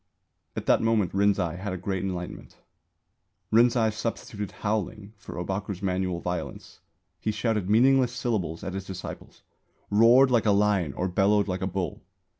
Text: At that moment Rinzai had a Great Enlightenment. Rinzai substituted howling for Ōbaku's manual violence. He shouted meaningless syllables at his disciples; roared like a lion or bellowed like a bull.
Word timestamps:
At 0.55 0.65
that 0.65 0.81
moment 0.81 1.13
Rinzai 1.13 1.57
had 1.59 1.73
a 1.73 1.77
Great 1.77 2.01
Enlightenment. 2.01 2.57
Rinzai 3.53 3.91
substituted 3.93 4.49
howling 4.65 5.13
for 5.15 5.35
Ōbaku's 5.35 5.83
manual 5.83 6.19
violence. 6.21 6.79
He 7.19 7.29
shouted 7.29 7.69
meaningless 7.69 8.11
syllables 8.11 8.63
at 8.63 8.73
his 8.73 8.85
disciples; 8.85 9.43
roared 9.91 10.31
like 10.31 10.47
a 10.47 10.51
lion 10.57 10.93
or 10.93 11.07
bellowed 11.07 11.47
like 11.47 11.61
a 11.61 11.67
bull. 11.67 12.01